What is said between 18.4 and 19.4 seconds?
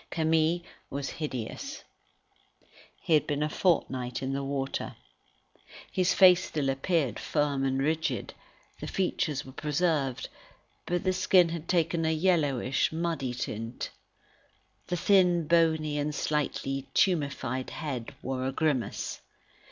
a grimace.